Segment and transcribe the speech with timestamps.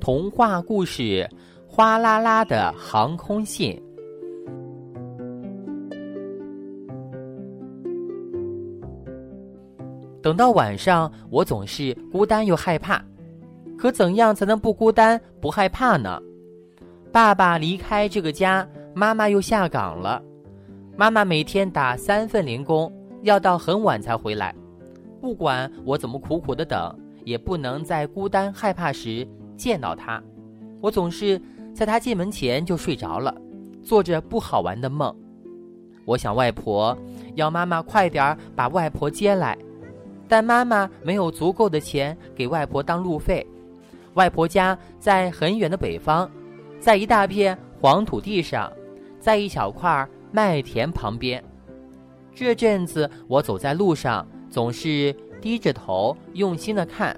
[0.00, 1.02] 童话故事
[1.68, 3.72] 《哗啦啦的航空信》。
[10.22, 13.04] 等到晚上，我总是孤单又害怕。
[13.78, 16.20] 可怎样才能不孤单、不害怕呢？
[17.12, 20.22] 爸爸离开这个家，妈妈又下岗了。
[20.96, 22.92] 妈妈每天打三份零工，
[23.22, 24.54] 要到很晚才回来。
[25.20, 29.26] 不管我怎么苦苦的等，也不能在孤单害怕时
[29.60, 30.22] 见到他。
[30.80, 31.38] 我总是
[31.74, 33.34] 在他进门前就睡着了，
[33.82, 35.14] 做着不好玩的梦。
[36.06, 36.96] 我想外婆，
[37.34, 39.56] 要妈妈快点把外婆接来。
[40.26, 43.46] 但妈妈没有足够的钱给外婆当路费，
[44.14, 46.26] 外婆家在很远的北方，
[46.80, 48.72] 在一大片黄土地上，
[49.18, 51.42] 在一小块麦田旁边。
[52.34, 57.14] 这阵子我走在路上，总是低着头用心的看，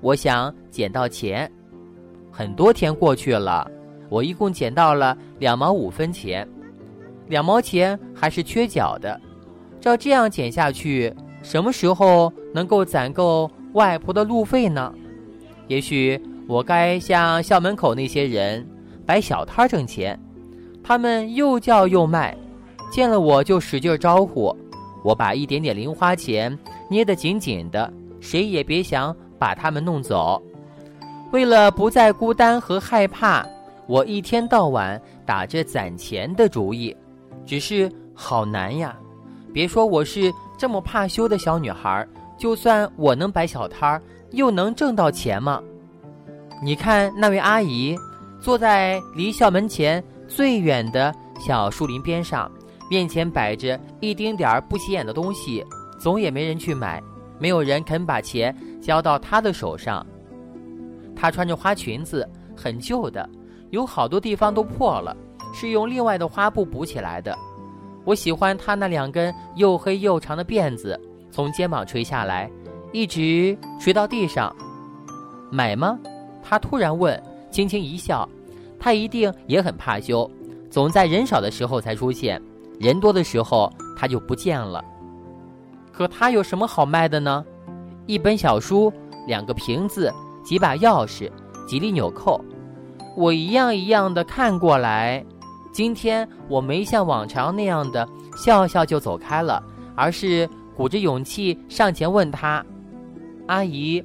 [0.00, 1.50] 我想捡到钱。
[2.30, 3.68] 很多天过去了，
[4.08, 6.48] 我一共捡到了两毛五分钱，
[7.28, 9.20] 两毛钱还是缺角的，
[9.80, 11.14] 照这样捡下去。
[11.42, 14.92] 什么时候能够攒够外婆的路费呢？
[15.68, 18.66] 也许我该像校门口那些人
[19.06, 20.18] 摆小摊挣钱，
[20.82, 22.36] 他们又叫又卖，
[22.90, 24.54] 见了我就使劲招呼。
[25.02, 26.58] 我把一点点零花钱
[26.90, 30.42] 捏得紧紧的，谁也别想把他们弄走。
[31.30, 33.46] 为了不再孤单和害怕，
[33.86, 36.96] 我一天到晚打着攒钱的主意，
[37.46, 38.96] 只是好难呀！
[39.52, 40.32] 别说我是。
[40.58, 45.58] 这么怕羞的小女孩，就算我能摆小摊儿，又能挣到钱吗？
[46.62, 47.96] 你看那位阿姨，
[48.42, 52.52] 坐在离校门前最远的小树林边上，
[52.90, 55.64] 面前摆着一丁点儿不起眼的东西，
[55.98, 57.02] 总也没人去买，
[57.38, 60.04] 没有人肯把钱交到她的手上。
[61.20, 62.26] 她穿着花裙子，
[62.56, 63.28] 很旧的，
[63.68, 65.14] 有好多地方都破了，
[65.52, 67.36] 是用另外的花布补起来的。
[68.06, 70.98] 我喜欢她那两根又黑又长的辫子，
[71.30, 72.50] 从肩膀垂下来，
[72.90, 74.50] 一直垂到地上。
[75.50, 75.98] 买吗？
[76.42, 78.26] 她突然问，轻轻一笑。
[78.78, 80.28] 她一定也很怕羞，
[80.70, 82.40] 总在人少的时候才出现，
[82.78, 84.82] 人多的时候她就不见了。
[85.92, 87.44] 可她有什么好卖的呢？
[88.06, 88.90] 一本小书，
[89.26, 90.10] 两个瓶子，
[90.44, 91.30] 几把钥匙，
[91.66, 92.44] 几粒纽扣。
[93.16, 95.24] 我一样一样的看过来。
[95.72, 99.62] 今天我没像往常那样的笑笑就走开了，
[99.94, 102.64] 而是鼓着勇气上前问他
[103.46, 104.02] ：“阿姨，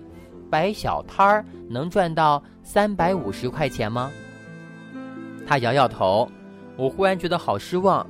[0.49, 4.11] 摆小摊儿能赚到三百五十块钱吗？”
[5.47, 6.29] 他摇摇头。
[6.77, 8.05] 我忽然觉得好失望，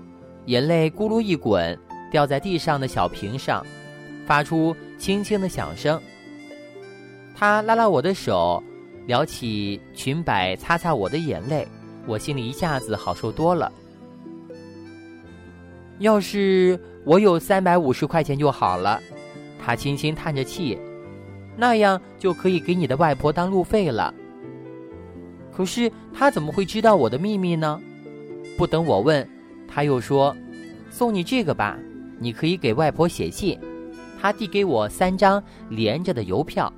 [0.48, 1.78] 眼泪咕噜一滚，
[2.12, 3.64] 掉在地上的小瓶上，
[4.26, 6.02] 发出轻轻的响声。
[7.38, 8.64] 他拉拉我的手，
[9.08, 11.68] 撩起裙摆擦擦我的眼泪。
[12.08, 13.72] 我心里一下子好受多了。
[16.00, 19.02] 要是我有三百五十块钱就好了，
[19.64, 20.78] 他轻轻叹着气，
[21.58, 24.14] 那样就可以给你的外婆当路费了。
[25.52, 27.82] 可是他怎么会知道我的秘密呢？
[28.58, 29.28] 不等我问，
[29.68, 30.36] 他又说
[30.90, 31.78] ：“送你这个吧，
[32.20, 33.60] 你可以给外婆写信。”
[34.22, 36.72] 他递给我三张连着的邮票，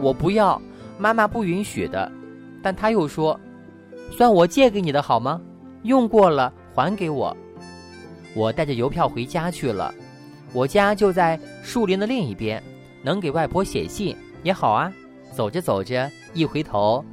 [0.00, 0.60] 我不要，
[0.98, 2.10] 妈妈不允许的。
[2.62, 3.38] 但他又说。
[4.12, 5.40] 算我借给你的好吗？
[5.82, 7.36] 用过了还给我。
[8.34, 9.92] 我带着邮票回家去了。
[10.52, 12.62] 我家就在树林的另一边，
[13.02, 14.92] 能给外婆写信也好啊。
[15.32, 17.04] 走着走着，一回头，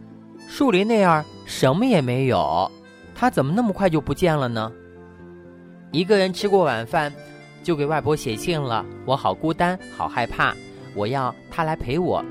[0.48, 2.72] 树林那儿什么也没有。
[3.16, 4.72] 他怎么那么快就不见了呢？
[5.92, 7.12] 一个人吃过晚饭，
[7.64, 8.86] 就给外婆写信了。
[9.06, 10.56] 我好孤单，好害怕。
[10.96, 12.24] 我要他来陪我。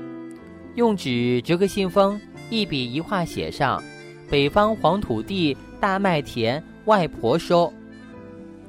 [0.75, 2.19] 用纸折个信封，
[2.49, 3.81] 一笔一画写上。
[4.29, 7.71] 北方黄土地大麦田，外婆收；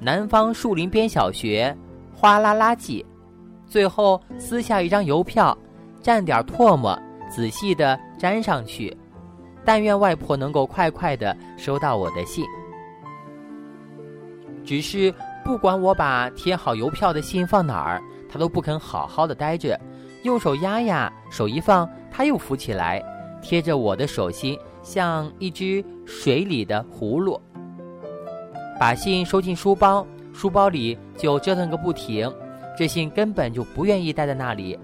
[0.00, 1.75] 南方树林边小学，
[2.14, 3.04] 哗啦啦记。
[3.66, 5.56] 最后撕下一张邮票，
[6.02, 6.99] 蘸点唾沫，
[7.31, 8.94] 仔细的粘上去。
[9.64, 12.44] 但愿外婆能够快快的收到我的信。
[14.62, 15.12] 只是
[15.43, 19.81] 不管我把贴好邮票的信放哪儿，她都不肯好好的待着，
[20.25, 23.03] 用手压压，手一放，它又浮起来，
[23.43, 24.59] 贴着我的手心。
[24.82, 27.41] 像一只水里的葫芦，
[28.79, 32.31] 把信收进书包，书包里就折腾个不停。
[32.76, 34.79] 这信根本就不愿意待在那里，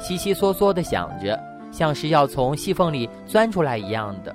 [0.00, 1.38] 悉悉嗦嗦的响着，
[1.70, 4.34] 像是要从细缝里钻出来一样的。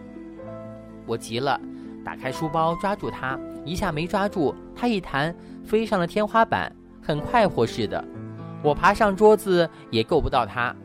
[1.06, 1.59] 我急了，
[2.06, 5.33] 打开书包抓住它，一下没抓住，它一弹
[5.65, 8.01] 飞上了天花板，很快活似的。
[8.63, 10.75] 我爬上桌子也够不到它，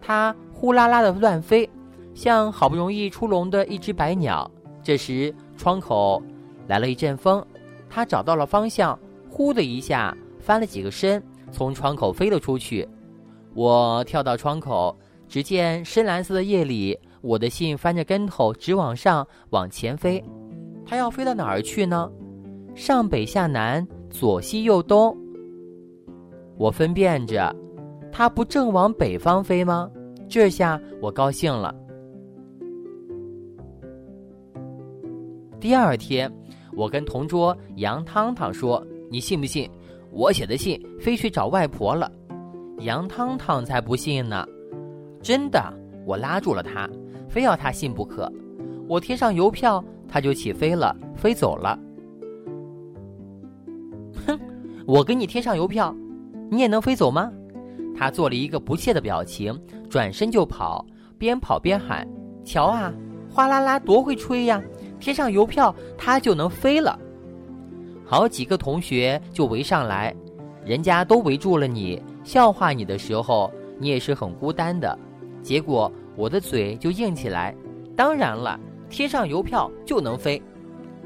[0.00, 1.68] 它呼啦啦的乱飞。
[2.14, 4.50] 像好不容易出笼的一只白鸟。
[4.82, 6.22] 这时，窗口
[6.66, 7.44] 来了一阵风，
[7.90, 8.98] 它找到了方向，
[9.28, 11.22] 呼的一下翻了几个身，
[11.52, 12.88] 从窗口飞了出去。
[13.52, 14.96] 我跳到窗口，
[15.28, 20.24] 只见深蓝色的夜里，我的信翻着跟头直往上往前飞。
[20.86, 22.10] 它要飞到哪儿去呢？
[22.74, 25.14] 上北下南，左西右东。
[26.56, 27.54] 我分辨着，
[28.10, 29.90] 它不正往北方飞吗？
[30.28, 31.74] 这下我高兴了。
[35.60, 36.30] 第二天，
[36.74, 39.70] 我跟同桌杨汤汤说：“你信不信，
[40.10, 42.10] 我写的信飞去找外婆了？”
[42.80, 44.46] 杨汤汤才不信呢。
[45.22, 45.72] 真的，
[46.04, 46.88] 我拉住了他，
[47.28, 48.30] 非要他信不可。
[48.88, 51.78] 我贴上邮票，他就起飞了，飞走了。
[54.26, 54.38] 哼，
[54.86, 55.94] 我给你贴上邮票，
[56.50, 57.30] 你也能飞走吗？
[57.98, 59.58] 他做了一个不屑的表情，
[59.88, 60.84] 转身就跑，
[61.16, 62.06] 边跑边喊
[62.44, 62.92] ：“瞧啊，
[63.30, 64.62] 哗啦啦，多会吹呀！
[65.00, 66.98] 贴上邮票，它就能飞了。”
[68.04, 70.14] 好几个同学就围上来，
[70.64, 74.98] 人家都围住了你，笑话你的时候，你也是很孤单的。
[75.42, 77.54] 结果我的嘴就硬起来，
[77.96, 78.60] 当然了，
[78.90, 80.40] 贴上邮票就能飞。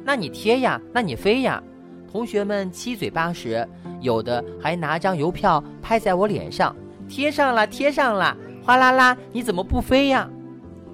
[0.04, 1.62] 那你贴呀，那你飞呀。
[2.10, 3.66] 同学们七嘴八舌，
[4.00, 6.74] 有的还拿张邮票拍在我脸上，
[7.08, 10.28] 贴上了，贴上了，哗啦啦，你怎么不飞呀？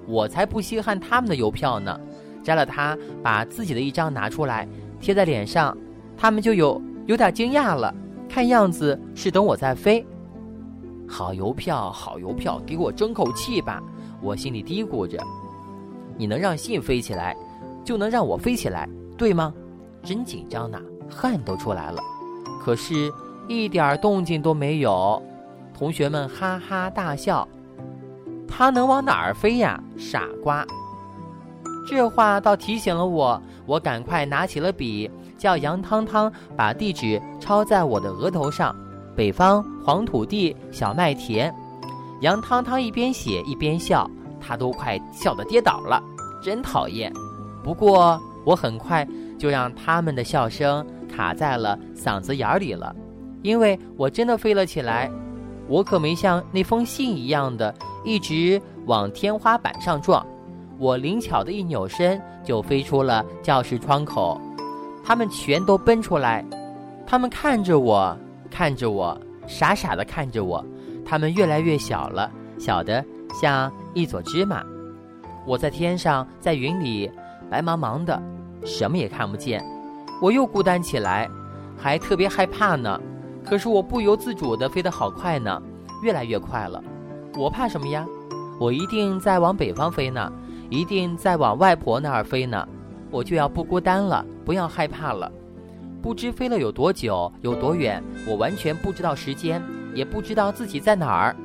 [0.07, 1.99] 我才不稀罕他们的邮票呢，
[2.43, 4.67] 摘了它，把自己的一张拿出来
[4.99, 5.75] 贴在脸上，
[6.15, 7.93] 他们就有有点惊讶了，
[8.29, 10.05] 看样子是等我在飞。
[11.07, 13.81] 好邮票，好邮票，给我争口气吧！
[14.21, 15.17] 我心里嘀咕着，
[16.15, 17.35] 你能让信飞起来，
[17.83, 18.87] 就能让我飞起来，
[19.17, 19.53] 对吗？
[20.03, 20.79] 真紧张呐！
[21.09, 22.01] 汗都出来了，
[22.63, 23.11] 可是，
[23.47, 25.21] 一点动静都没有。
[25.77, 27.47] 同学们哈哈大笑。
[28.47, 30.65] 他能往哪儿飞呀，傻瓜！
[31.87, 38.75] 这话倒提醒了我，我赶快拿起了笔，叫杨汤汤把地址抄在我的额头上：
[39.15, 41.53] 北方黄土地小麦田。
[42.21, 44.09] 杨汤汤一边写一边笑，
[44.39, 46.01] 他都快笑得跌倒了，
[46.41, 47.13] 真讨厌。
[47.63, 49.07] 不过我很快
[49.37, 50.85] 就让他们的笑声。
[51.17, 52.95] 卡在了嗓子眼里了，
[53.41, 55.09] 因为我真的飞了起来，
[55.67, 57.73] 我可没像那封信一样的
[58.03, 60.23] 一直往天花板上撞，
[60.77, 64.39] 我灵巧的一扭身就飞出了教室窗口，
[65.03, 66.45] 他们全都奔出来，
[67.07, 68.15] 他们看着我，
[68.51, 70.63] 看着我，傻傻的看着我，
[71.03, 72.29] 他们越来越小了，
[72.59, 73.03] 小的
[73.33, 74.63] 像一撮芝麻，
[75.47, 77.11] 我在天上，在云里，
[77.49, 78.21] 白茫茫的，
[78.63, 79.65] 什么也看不见。
[80.21, 81.29] 我又孤单起来，
[81.77, 82.99] 还特别害怕呢。
[83.45, 85.61] 可是我不由自主地飞得好快呢，
[86.01, 86.83] 越来越快了。
[87.37, 88.05] 我怕什么呀？
[88.59, 90.31] 我一定在往北方飞呢，
[90.69, 92.67] 一定在往外婆那儿飞呢。
[93.09, 95.31] 我就要不孤单了，不要害怕了。
[96.01, 99.61] 不知飞了有多久，有多远，我完全不知道时间，
[99.93, 101.35] 也不知道自己在哪儿。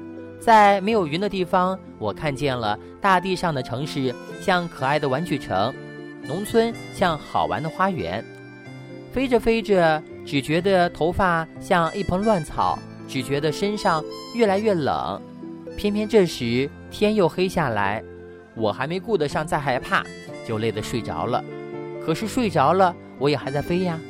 [0.40, 5.72] 在没有云的地方，我看见了大地上的城市，像可爱的玩具城；
[6.26, 8.24] 农村像好玩的花园。
[9.12, 14.02] 飞着飞着，只觉得头发像一蓬乱草，只觉得身上
[14.34, 15.20] 越来越冷。
[15.76, 18.02] 偏偏这时天又黑下来，
[18.54, 20.02] 我还没顾得上再害怕，
[20.46, 21.44] 就累得睡着了。
[22.04, 24.00] 可是睡着了，我也还在飞呀，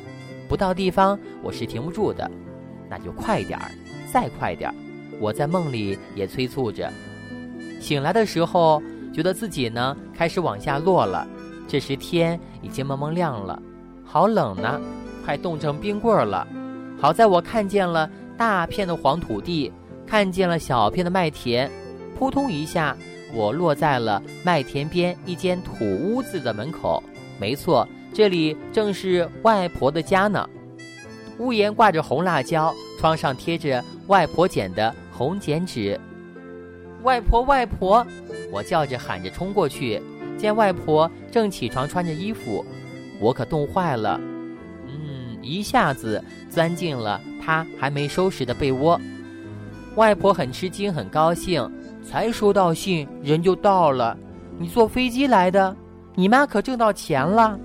[0.49, 2.31] 不到地方我是停不住的。
[2.89, 3.73] 那就快点儿，
[4.13, 4.75] 再快点儿！
[5.19, 6.89] 我在梦里也催促着。
[7.81, 8.81] 醒来的时候，
[9.13, 11.27] 觉得自己呢开始往下落了。
[11.67, 13.61] 这时天已经蒙蒙亮了。
[14.13, 14.79] 好冷呢，
[15.25, 16.47] 快冻成冰棍儿了。
[17.01, 19.73] 好在我看见了大片的黄土地，
[20.07, 21.71] 看见了小片的麦田。
[22.19, 22.95] 扑通一下，
[23.33, 27.03] 我落在了麦田边一间土屋子的门口。
[27.41, 30.47] 没错，这里正是外婆的家呢。
[31.39, 35.99] 屋檐挂着红辣椒，窗上贴着外婆剪的红剪纸。
[37.03, 38.07] 外婆，外婆！
[38.53, 40.03] 我叫着喊着冲过去，
[40.37, 42.63] 见外婆正起床穿着衣服。
[43.23, 44.21] 我可冻坏了，
[44.89, 49.01] 嗯，一下子钻进了他还没收拾的被窝。
[49.95, 51.71] 外婆很吃惊，很高兴，
[52.03, 54.19] 才收到信，人就到了。
[54.59, 55.75] 你坐飞机来的？
[56.17, 57.59] 你妈可挣到钱了。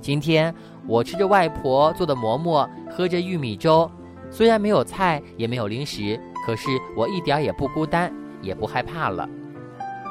[0.00, 0.54] 今天
[0.86, 3.90] 我吃着外婆做的馍馍，喝着玉米粥，
[4.30, 9.28] 虽然没有菜，也没有零食，可是我一点也不孤单，也不害怕了。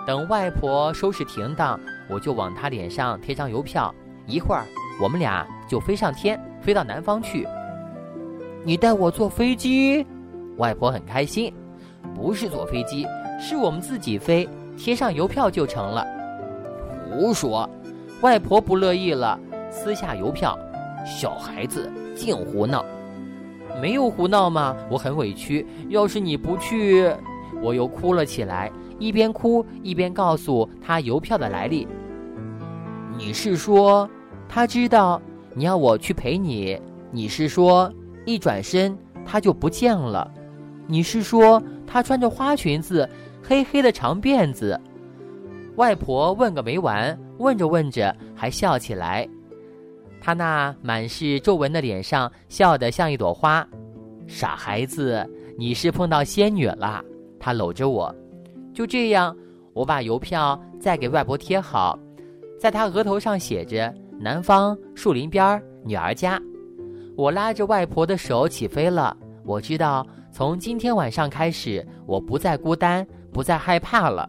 [0.06, 3.94] 等外婆收拾停当，我就往她脸上贴张邮票。
[4.26, 4.66] 一会儿，
[5.02, 7.48] 我们俩就飞上天，飞到南方去。
[8.64, 10.06] 你带我坐飞机，
[10.58, 11.54] 外婆很开心。
[12.16, 13.06] 不是坐飞机，
[13.40, 16.06] 是我们自己飞，贴上邮票就成了。
[17.10, 17.70] 胡说！
[18.22, 19.38] 外婆不乐意了，
[19.70, 20.58] 撕下邮票。
[21.06, 22.86] 小孩子净胡闹，
[23.82, 24.76] 没有胡闹吗？
[24.90, 25.66] 我很委屈。
[25.90, 27.12] 要是你不去，
[27.62, 31.86] 我又哭了起来，一边哭一边告诉他邮票的来历。
[33.16, 34.10] 你是说，
[34.50, 35.22] 他知道
[35.54, 36.80] 你要我去陪你？
[37.12, 37.92] 你是说，
[38.26, 40.30] 一转身他就不见了？
[40.88, 43.08] 你是说，他穿着花裙子，
[43.42, 44.80] 黑黑的长辫子？
[45.76, 49.28] 外婆问个没完，问着问着还笑起来。
[50.20, 53.68] 他那满是皱纹的脸上笑得像一朵花，
[54.26, 55.28] 傻孩子，
[55.58, 57.04] 你是碰到仙女了。
[57.40, 58.14] 他搂着我，
[58.74, 59.36] 就这样，
[59.74, 62.00] 我把邮票再给外婆贴好，
[62.64, 66.42] 在她额头上写着“南方树林边儿女儿家”。
[67.14, 69.18] 我拉着外婆的手起飞了。
[69.44, 74.26] 我知道，从今天晚上开始，我不再孤单，不再害怕了。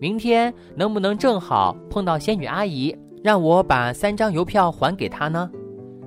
[0.00, 2.96] 明天能不能正好碰到仙女阿姨？
[3.20, 5.50] 让我把三张邮票还给她呢，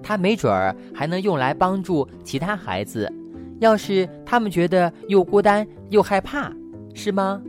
[0.02, 3.12] 她没准儿还能用来帮助其他孩子。
[3.60, 6.50] 要是他们觉得又孤单又害怕，
[6.94, 7.42] 是吗？